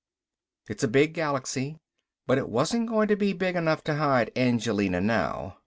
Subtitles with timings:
[0.67, 1.77] It's a big galaxy,
[2.25, 5.57] but it wasn't going to be big enough to hide Angelina now.